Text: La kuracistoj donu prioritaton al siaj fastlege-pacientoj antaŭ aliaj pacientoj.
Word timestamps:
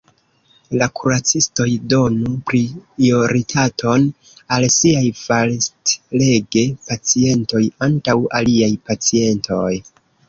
La 0.81 0.85
kuracistoj 0.99 1.65
donu 1.93 2.31
prioritaton 2.51 4.07
al 4.57 4.65
siaj 4.77 5.03
fastlege-pacientoj 5.19 7.63
antaŭ 7.89 8.17
aliaj 8.41 8.73
pacientoj. 8.91 9.71